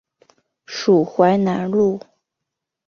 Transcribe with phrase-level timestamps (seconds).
[0.65, 2.01] 属淮南东路。